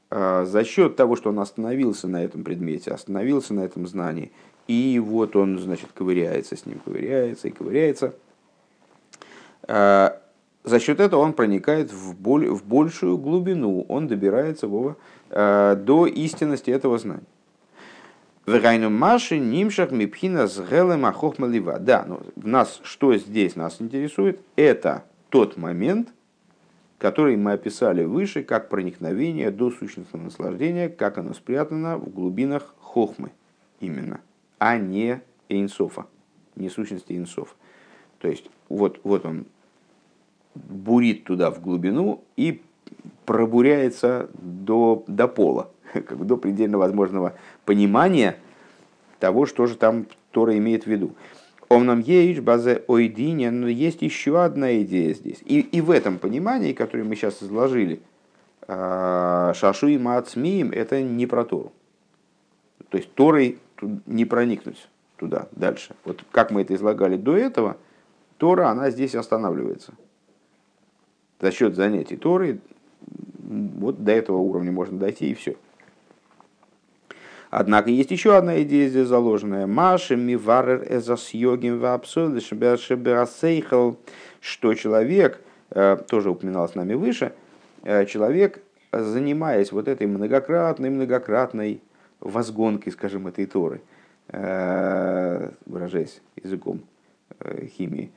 [0.09, 4.31] А, за счет того, что он остановился на этом предмете, остановился на этом знании,
[4.67, 8.15] и вот он, значит, ковыряется с ним, ковыряется и ковыряется,
[9.63, 10.19] а,
[10.63, 14.97] за счет этого он проникает в, боль, в большую глубину, он добирается Вова,
[15.29, 17.23] а, до истинности этого знания.
[18.47, 21.77] Вегайну маши нимшах мипхина с гелем ахохмалива.
[21.77, 26.09] Да, но нас, что здесь нас интересует, это тот момент,
[26.99, 33.31] который мы описали выше, как проникновение до сущностного наслаждения, как оно спрятано в глубинах хохмы
[33.79, 34.19] именно,
[34.59, 36.05] а не эйнсофа,
[36.55, 37.55] не сущности эйнсофа.
[38.19, 39.45] То есть вот, вот он
[40.53, 42.61] бурит туда в глубину и
[43.25, 47.33] пробуряется до, до пола, как до предельно возможного
[47.63, 48.37] понимания
[49.19, 51.15] того, что же там Тора имеет в виду.
[51.69, 55.39] Омнам еич базе ойдиня, но есть еще одна идея здесь.
[55.45, 58.01] И, и в этом понимании, которое мы сейчас изложили,
[58.67, 61.71] а, шашу и маацмиим, это не про Тору.
[62.89, 63.59] То есть Торой
[64.07, 65.95] не проникнуть туда дальше.
[66.05, 67.77] Вот как мы это излагали до этого,
[68.37, 69.93] Тора, она здесь останавливается.
[71.39, 72.61] За счет занятий Торы,
[73.37, 75.55] вот до этого уровня можно дойти и все.
[77.49, 79.65] Однако есть еще одна идея здесь заложенная.
[79.65, 81.81] Маши миварер эзас йогим
[84.39, 87.33] что человек, э, тоже упоминалось нами выше,
[87.83, 91.81] э, человек, занимаясь вот этой многократной, многократной
[92.19, 93.81] возгонкой, скажем, этой Торы,
[94.27, 96.81] э, выражаясь языком
[97.77, 98.11] химии,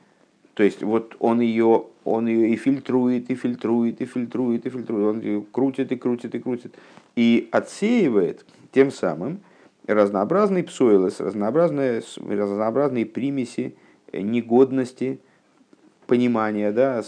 [0.53, 5.15] то есть вот он ее, он ее и фильтрует, и фильтрует, и фильтрует, и фильтрует,
[5.15, 6.75] он ее крутит и крутит и крутит,
[7.15, 9.39] и отсеивает тем самым
[9.87, 13.75] разнообразные псойлес, разнообразные, разнообразные примеси
[14.11, 15.19] негодности,
[16.07, 17.01] понимания, да,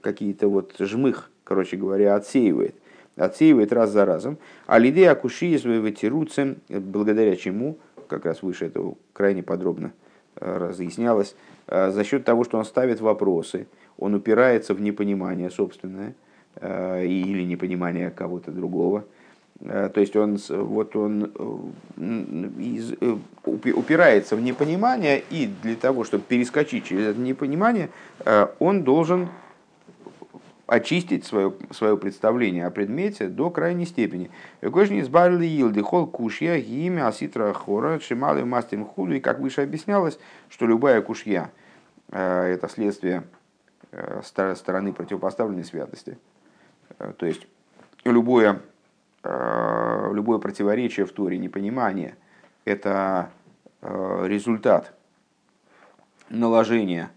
[0.00, 2.74] какие-то вот жмых, короче говоря, отсеивает.
[3.16, 4.38] Отсеивает раз за разом.
[4.66, 7.76] А лиды акуши ветеруцем, благодаря чему,
[8.08, 9.92] как раз выше этого крайне подробно
[10.36, 11.34] э, разъяснялось,
[11.66, 13.66] э, за счет того, что он ставит вопросы,
[13.98, 16.14] он упирается в непонимание собственное
[16.56, 19.21] э, или непонимание кого-то другого– Э,
[19.64, 21.32] то есть он, вот он
[21.96, 27.88] э, из, э, упирается в непонимание, и для того, чтобы перескочить через это непонимание,
[28.58, 29.28] он должен
[30.66, 34.30] очистить свое, свое представление о предмете до крайней степени.
[34.62, 39.14] Кожни избавили Илды, хол кушья, гимя, аситра хора, шималы мастер худу.
[39.14, 41.52] И как выше объяснялось, что любая кушья–
[42.10, 43.22] это следствие
[44.54, 46.18] стороны противопоставленной святости.
[46.98, 47.46] То есть
[48.04, 48.71] любое Э,
[49.24, 52.16] любое противоречие в Торе, непонимание,
[52.64, 53.30] это
[53.80, 54.92] э, результат
[56.28, 57.10] наложения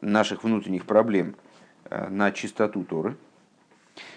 [0.00, 1.34] наших внутренних проблем
[1.90, 3.16] э, на чистоту Торы.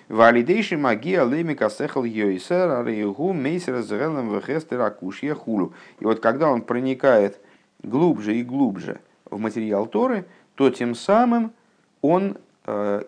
[0.08, 5.74] Валидейши магия лемика сехал йойсер арейгу мейсер зрелем вехестер акушья хулу.
[6.00, 7.40] И вот когда он проникает
[7.82, 10.26] глубже и глубже в материал Торы,
[10.56, 11.54] то тем самым
[12.02, 12.38] он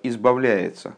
[0.02, 0.96] избавляется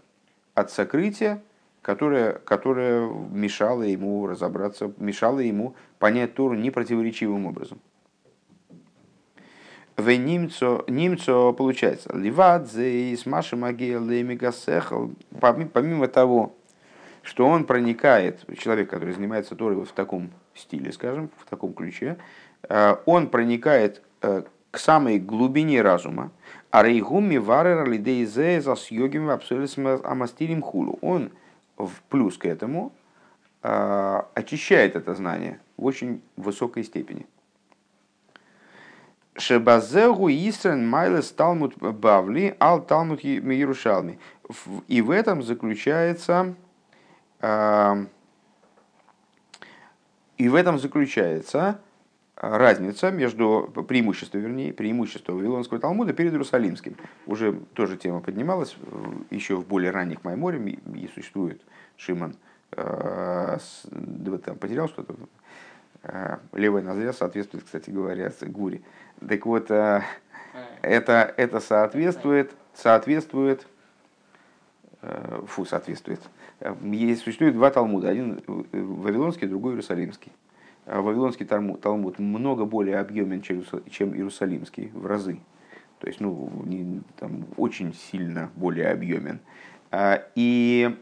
[0.54, 1.41] от сокрытия,
[1.86, 7.80] которая, которая мешала ему разобраться, мешала ему понять Тору непротиворечивым образом.
[9.95, 14.00] В немцо, немцо получается, ливадзе и смаши магия
[15.39, 16.56] помимо того,
[17.21, 22.17] что он проникает, человек, который занимается Торой в таком стиле, скажем, в таком ключе,
[22.67, 26.32] э, он проникает э, к самой глубине разума,
[26.71, 30.98] а рейгуми варер лидейзе за съогим абсолютно амастилим хулу.
[31.04, 31.30] Он
[31.78, 32.94] в плюс к этому
[33.62, 37.26] а, очищает это знание в очень высокой степени.
[39.38, 44.18] Шебазегу Исрен Майлес Талмуд Бавли Ал Талмуд Иерушалми.
[44.88, 46.56] И в этом заключается
[47.42, 48.06] а,
[50.38, 51.80] и в этом заключается
[52.36, 56.95] разница между преимуществом, вернее, преимущество Вавилонского Талмуда перед Иерусалимским.
[57.26, 58.76] Уже тоже тема поднималась
[59.30, 61.62] еще в более ранних Майморе, и существует
[61.98, 62.36] Шиман,
[62.74, 63.58] э,
[64.43, 65.15] там потерял что-то,
[66.04, 68.84] э, левая ноздря соответствует, кстати говоря, гури.
[69.28, 70.02] Так вот, э,
[70.82, 73.65] это, это соответствует, соответствует,
[75.48, 76.19] фу, соответствует.
[76.82, 80.32] Есть, существует два Талмуда, один вавилонский, другой иерусалимский.
[80.86, 85.39] А Вавилонский Талмуд много более объемен, чем Иерусалимский, в разы.
[86.00, 89.39] То есть, ну, не, там, очень сильно более объемен.
[89.89, 90.95] А, и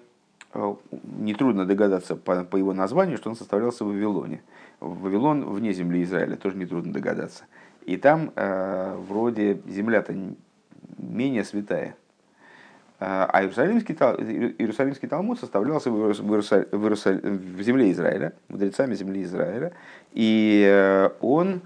[0.53, 0.75] э,
[1.17, 4.41] нетрудно догадаться по, по его названию, что он составлялся в Вавилоне.
[4.79, 7.45] Вавилон вне земли Израиля, тоже нетрудно догадаться.
[7.85, 10.15] И там э, вроде земля-то
[10.97, 11.97] менее святая,
[12.99, 19.73] а Иерусалимский, Иерусалимский Талмуд составлялся в, Иерусаль, в, Иерусаль, в земле Израиля, мудрецами земли Израиля,
[20.13, 21.61] и э, он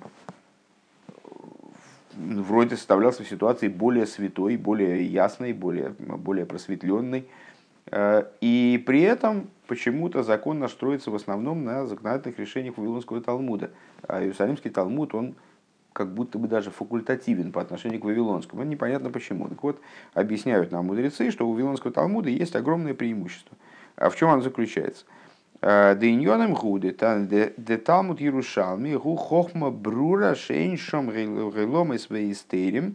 [2.17, 7.27] вроде составлялся в ситуации более святой, более ясной, более, более просветленной.
[7.91, 13.71] Э, и при этом почему-то закон наш строится в основном на законодательных решениях Вавилонского Талмуда.
[14.07, 15.35] А Иерусалимский Талмуд, он
[15.97, 18.63] как будто бы даже факультативен по отношению к Вавилонскому.
[18.63, 19.47] Ну, непонятно почему.
[19.47, 19.81] Так вот,
[20.13, 23.57] объясняют нам мудрецы, что у Вавилонского Талмуда есть огромное преимущество.
[23.95, 25.05] А в чем оно заключается?
[25.59, 26.95] «А, Дейньоном гуды,
[27.57, 32.93] де Талмуд Ярушалми, гу хохма брура шейншом гейлом и своей стерим.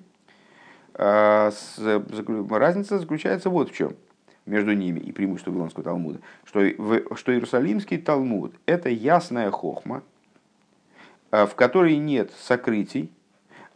[0.94, 1.50] А,
[2.50, 3.96] разница заключается вот в чем.
[4.46, 6.60] между ними и преимущество Вавилонского Талмуда, что,
[7.16, 10.02] что Иерусалимский Талмуд– это ясная хохма,
[11.32, 13.10] в которой нет сокрытий,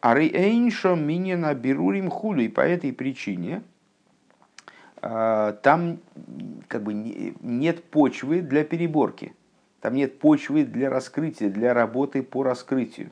[0.01, 3.63] а рейншо минина берурим худу, и по этой причине
[5.01, 5.99] там
[6.69, 9.33] как бы нет почвы для переборки,
[9.81, 13.11] там нет почвы для раскрытия, для работы по раскрытию.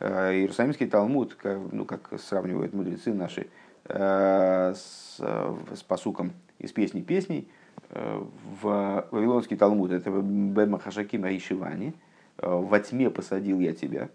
[0.00, 1.36] Иерусалимский Талмуд,
[1.72, 3.46] ну, как сравнивают мудрецы наши,
[3.86, 7.48] с, с посуком из песни песней,
[7.90, 11.94] в Вавилонский Талмуд, это Бема Хашаким Аишивани,
[12.38, 14.08] во тьме посадил я тебя,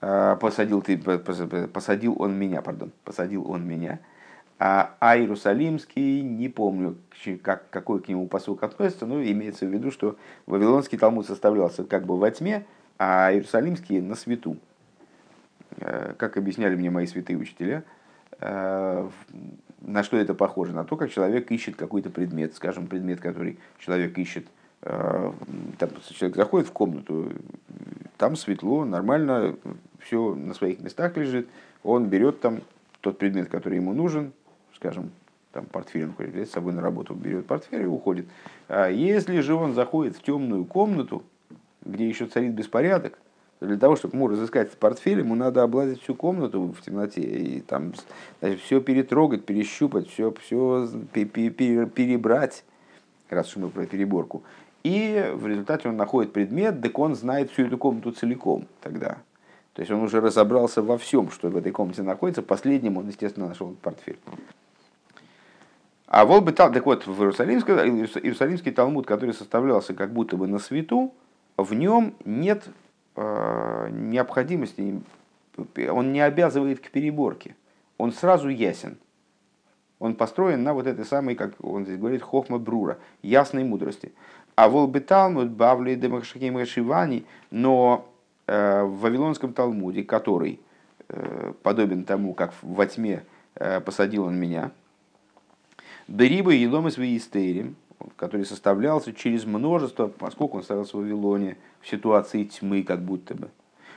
[0.00, 4.00] посадил, ты, посадил он меня, пардон, посадил он меня,
[4.58, 6.96] а, а Иерусалимский, не помню,
[7.42, 12.06] как, какой к нему посыл относится, но имеется в виду, что Вавилонский Талмуд составлялся как
[12.06, 12.64] бы во тьме,
[12.98, 14.56] а Иерусалимский на свету.
[15.78, 17.84] Э, как объясняли мне мои святые учителя,
[18.40, 19.10] э,
[19.82, 20.72] на что это похоже?
[20.72, 24.46] На то, как человек ищет какой-то предмет, скажем, предмет, который человек ищет.
[24.86, 27.32] Там человек заходит в комнату,
[28.18, 29.56] там светло, нормально,
[29.98, 31.48] все на своих местах лежит,
[31.82, 32.60] он берет там
[33.00, 34.32] тот предмет, который ему нужен,
[34.76, 35.10] скажем,
[35.52, 38.26] там портфель он ходит, с собой на работу, берет портфель и уходит.
[38.68, 41.24] А если же он заходит в темную комнату,
[41.84, 43.18] где еще царит беспорядок,
[43.60, 47.94] для того, чтобы ему разыскать портфель, ему надо облазить всю комнату в темноте и там
[48.40, 52.64] значит, все перетрогать, перещупать, все, все перебрать,
[53.30, 54.42] раз уж мы про переборку.
[54.86, 59.18] И в результате он находит предмет, так он знает всю эту комнату целиком тогда.
[59.72, 62.42] То есть он уже разобрался во всем, что в этой комнате находится.
[62.42, 64.18] Последним он, естественно, нашел портфель.
[66.06, 71.12] А Волбы так вот, в Иерусалимский, Иерусалимский Талмуд, который составлялся как будто бы на свету,
[71.56, 72.68] в нем нет
[73.18, 75.00] Э, необходимости,
[75.88, 77.56] он не обязывает к переборке.
[77.96, 78.98] Он сразу ясен.
[79.98, 84.12] Он построен на вот этой самой, как он здесь говорит, хохма брура, ясной мудрости.
[84.56, 88.08] А волбеталмуд бавли демахшаким решивани, но
[88.46, 90.58] э, в Вавилонском Талмуде, который
[91.08, 93.22] э, подобен тому, как во тьме
[93.84, 94.70] посадил он меня,
[96.08, 96.64] Бериба и
[97.16, 97.26] из
[98.16, 103.48] который составлялся через множество, поскольку он составлялся в Вавилоне, в ситуации тьмы как будто бы,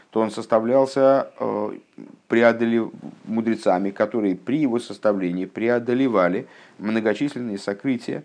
[0.09, 1.77] то он составлялся э,
[2.27, 2.91] преодолев...
[3.25, 6.47] мудрецами, которые при его составлении преодолевали
[6.79, 8.23] многочисленные сокрытия,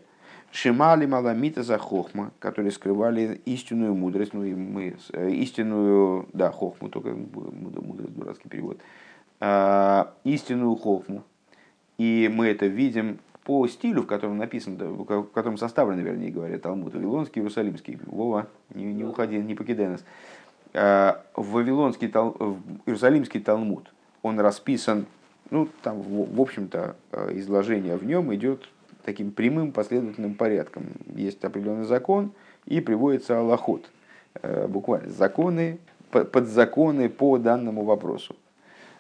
[0.55, 6.89] Шимали Маламита за Хохма, которые скрывали истинную мудрость, ну и мы, э, истинную, да, Хохму,
[6.89, 8.79] только мудрость, дурацкий перевод,
[9.41, 11.25] э, истинную Хохму.
[11.99, 16.95] И мы это видим по стилю, в котором написан, в котором составлен, вернее говоря, Талмуд,
[16.95, 17.99] Вавилонский, Иерусалимский.
[18.07, 20.05] Вова, не, не уходи, не покидай нас.
[20.73, 25.07] А, в Вавилонский, Иерусалимский Талмуд, он расписан,
[25.51, 28.69] ну, там, в, в общем-то, э, изложение в нем идет
[29.05, 30.85] таким прямым последовательным порядком.
[31.15, 32.33] Есть определенный закон,
[32.67, 33.91] и приводится Аллахот.
[34.43, 35.79] Э, буквально законы,
[36.11, 38.37] подзаконы по данному вопросу.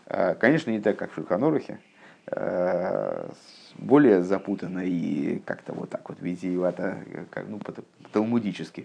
[0.07, 1.79] Э, конечно, не так, как в Шульханорухе,
[3.77, 6.97] более запутанно и как-то вот так вот витиевато,
[7.31, 7.61] как, ну,
[8.13, 8.85] талмудически, э,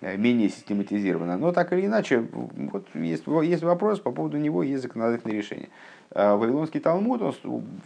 [0.00, 1.36] менее систематизировано.
[1.38, 5.68] Но так или иначе, вот есть, есть вопрос по поводу него, есть законодательное решение.
[6.10, 7.32] А Вавилонский Талмуд он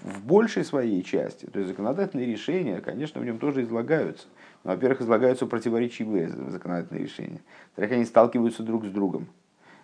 [0.03, 4.27] в большей своей части, то есть законодательные решения, конечно, в нем тоже излагаются.
[4.65, 7.41] Но, во-первых, излагаются противоречивые законодательные решения.
[7.71, 9.27] Во-вторых, они сталкиваются друг с другом.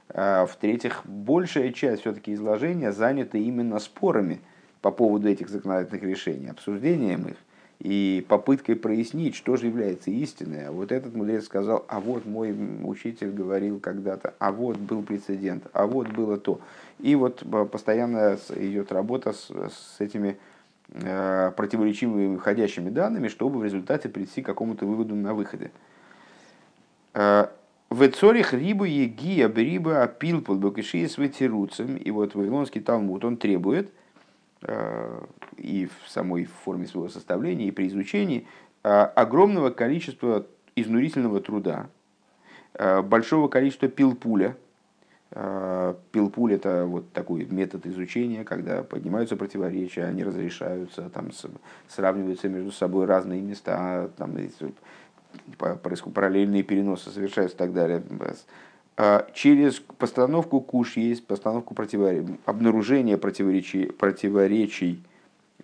[0.08, 4.40] А в-третьих, большая часть все-таки изложения занята именно спорами–
[4.86, 7.36] по поводу этих законодательных решений, обсуждением их
[7.80, 10.68] и попыткой прояснить, что же является истиной.
[10.68, 15.64] А вот этот мудрец сказал, а вот мой учитель говорил когда-то, а вот был прецедент,
[15.72, 16.60] а вот было то.
[17.00, 20.38] И вот постоянно идет работа с, с этими
[20.90, 25.70] э, противоречивыми выходящими данными, чтобы в результате прийти к какому-то выводу на выходе.
[27.12, 27.48] Э,
[27.90, 33.90] в Цорих рибу егия бриба апил под бакиши с И вот Вавилонский Талмуд, он требует,
[33.90, 33.92] Э,
[35.56, 38.46] и в самой форме своего составления, и при изучении
[38.82, 41.86] э, огромного количества изнурительного труда,
[42.74, 44.56] э, большого количества пилпуля.
[46.12, 51.30] Пилпуль– это вот такой метод изучения, когда поднимаются противоречия, они разрешаются, там
[51.88, 54.36] сравниваются между собой разные места, там
[55.58, 58.04] параллельные переносы совершаются и так далее.
[58.96, 65.02] А, через постановку куш есть постановку противоречий, обнаружение противоречий, противоречий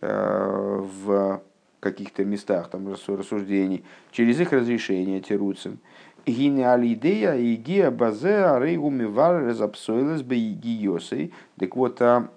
[0.00, 1.40] в
[1.82, 5.78] каких-то местах там, рассуждений, через их разрешение тируцем.
[6.24, 11.32] Гинеалидея и гия базе арейгу мивар резапсойлес бейгиосей.
[11.58, 12.28] Так вот, а,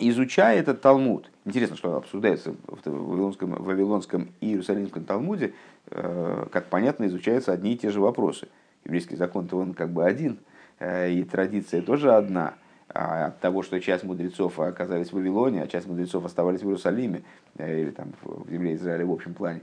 [0.00, 5.54] изучая этот Талмуд, интересно, что обсуждается в Вавилонском, Вавилонском и Иерусалимском Талмуде,
[5.90, 8.48] э, как понятно, изучаются одни и те же вопросы.
[8.86, 10.38] Еврейский закон-то он как бы один,
[10.78, 12.54] э, и традиция тоже одна.
[12.88, 17.22] А от того, что часть мудрецов оказались в Вавилоне, а часть мудрецов оставались в Иерусалиме,
[17.58, 19.60] э, или там в земле Израиля в общем плане,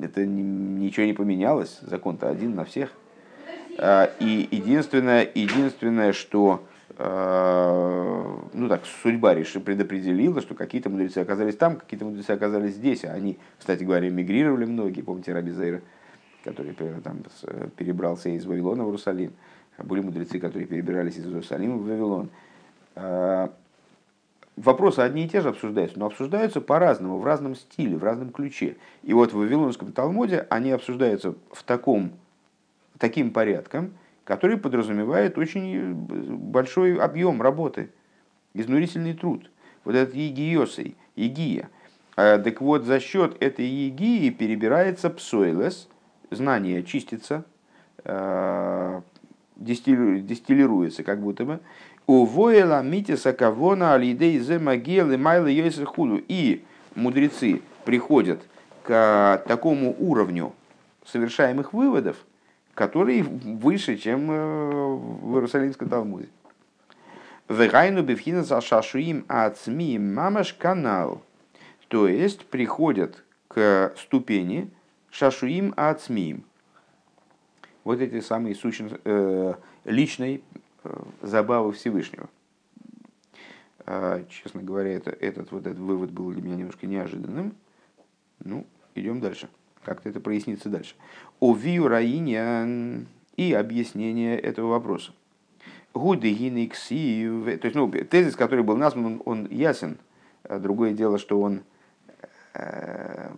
[0.00, 2.92] это ничего не поменялось, закон-то один на всех.
[3.78, 6.62] И единственное, единственное что
[7.02, 13.06] Э, ну так, судьба решила, предопределила, что какие-то мудрецы оказались там, какие-то мудрецы оказались здесь.
[13.06, 15.80] А они, кстати говоря, мигрировали многие, помните Раби Зейра,
[16.44, 17.22] который там,
[17.76, 19.32] перебрался из Вавилона в Иерусалим.
[19.78, 22.28] Были мудрецы, которые перебирались из Иерусалима в Вавилон.
[22.96, 23.48] Э,
[24.56, 28.76] вопросы одни и те же обсуждаются, но обсуждаются по-разному, в разном стиле, в разном ключе.
[29.02, 32.12] И вот в Вавилонском Талмуде они обсуждаются в таком,
[32.98, 35.92] таким порядком, который подразумевает очень э,
[36.34, 37.90] большой объем работы,
[38.54, 39.50] изнурительный труд.
[39.84, 41.70] Вот этот егиосей, егия.
[42.16, 45.88] А, так вот, за счет этой егии перебирается псойлес,
[46.30, 47.44] знание чистится,
[48.04, 49.02] а,
[49.56, 51.60] дистиллируется как будто бы.
[52.06, 56.20] У воела митиса кавона алидей зе магелы майлы худу.
[56.26, 56.64] И
[56.94, 58.40] мудрецы приходят
[58.82, 60.52] к такому уровню
[61.06, 62.16] совершаемых выводов,
[62.74, 66.28] который выше, чем э, в Иерусалимском Талмуде.
[67.48, 71.22] Вегайну бифхина за шашуим ацми мамаш канал.
[71.88, 74.70] То есть приходят к ступени
[75.10, 76.44] шашуим ацмиим.
[77.84, 79.54] Вот эти самые сущности, э,
[79.84, 80.42] личной
[80.84, 82.28] э, забавы Всевышнего.
[83.86, 87.54] Э, честно говоря, это, этот, вот этот вывод был для меня немножко неожиданным.
[88.44, 89.48] Ну, идем дальше.
[89.84, 90.94] Как-то это прояснится дальше.
[91.40, 93.06] О виураине
[93.36, 95.12] и объяснение этого вопроса.
[95.94, 99.98] Гуды гинекси, то есть, ну, тезис, который был назван, он, он ясен.
[100.44, 101.62] А другое дело, что он
[102.54, 103.30] э,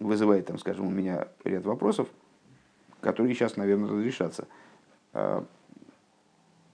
[0.00, 2.08] вызывает, там, скажем, у меня ряд вопросов,
[3.00, 4.48] которые сейчас, наверное, разрешатся.
[5.12, 5.42] Э,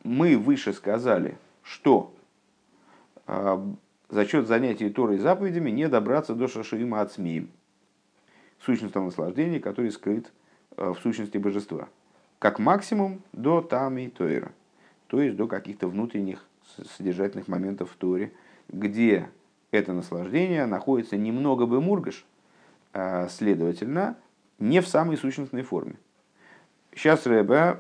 [0.03, 2.15] мы выше сказали, что
[3.27, 3.59] э,
[4.09, 7.51] за счет занятий Торой заповедями не добраться до Шашиима Ацмиим
[8.67, 10.33] сущностном наслаждении, который скрыт
[10.77, 11.89] э, в сущности божества.
[12.39, 14.53] Как максимум до Тами Тойра,
[15.07, 16.45] то есть до каких-то внутренних
[16.97, 18.33] содержательных моментов в Торе,
[18.69, 19.29] где
[19.71, 22.36] это наслаждение находится немного бы мургаш, а,
[23.31, 24.17] следовательно,
[24.59, 25.97] не в самой сущностной форме.
[26.95, 27.79] Сейчас Рэбе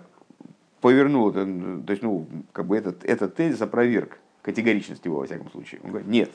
[0.80, 1.40] повернул, то
[1.88, 5.80] есть, ну, как бы этот, этот тезис опроверг категоричность его, во всяком случае.
[5.82, 6.30] Он говорит, нет,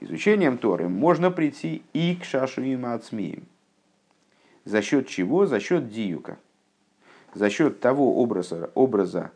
[0.00, 3.44] изучением Торы можно прийти и к шашу и ацмиим.
[4.64, 5.46] За счет чего?
[5.46, 6.38] За счет диюка.
[7.34, 9.30] За счет того образа, образа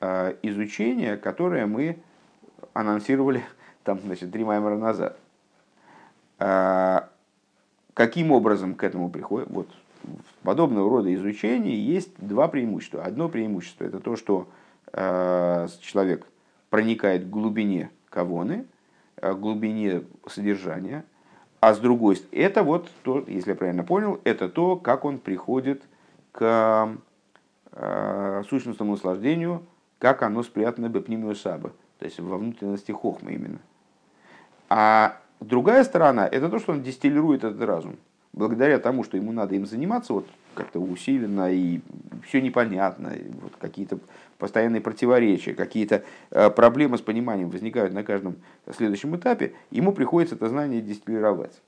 [0.00, 1.98] э, изучения, которое мы
[2.72, 3.42] анонсировали
[3.82, 5.18] там, значит, три маймера назад.
[7.96, 9.48] Каким образом к этому приходит?
[9.50, 9.68] Вот,
[10.04, 13.02] в подобного рода изучении есть два преимущества.
[13.02, 14.46] Одно преимущество– это то, что
[14.92, 16.26] э, человек
[16.70, 18.66] проникает к глубине кавоны,
[19.16, 21.04] к глубине содержания–
[21.66, 25.18] а с другой стороны, это вот то, если я правильно понял, это то, как он
[25.18, 25.82] приходит
[26.32, 26.96] к
[27.72, 29.64] э, сущностному наслаждению,
[29.98, 33.58] как оно спрятано бы пнимию саба, то есть во внутренности хохма именно.
[34.68, 37.96] А другая сторона, это то, что он дистиллирует этот разум.
[38.32, 41.80] Благодаря тому, что ему надо им заниматься вот как-то усиленно и
[42.26, 43.98] все непонятно, и вот какие-то
[44.38, 48.36] постоянные противоречия, какие-то э, проблемы с пониманием возникают на каждом
[48.76, 51.62] следующем этапе, ему приходится это знание дистиллировать.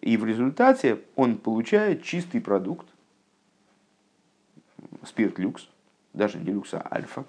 [0.00, 2.86] И в результате он получает чистый продукт,
[5.04, 5.68] спирт люкс,
[6.12, 7.24] даже не люкс, а альфа.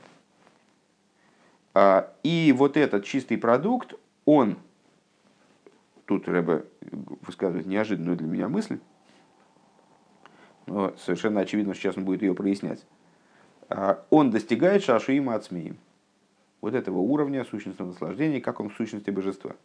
[1.73, 3.93] А, и вот этот чистый продукт,
[4.25, 4.57] он,
[6.09, 6.65] тут Рэбе
[7.21, 8.79] высказывает неожиданную для меня мысль,
[10.65, 12.83] но совершенно очевидно, что сейчас он будет ее прояснять
[13.69, 15.77] а, он достигает шашиима ацмиим.
[16.61, 19.55] Вот этого уровня сущностного наслаждения, как он в сущности божества.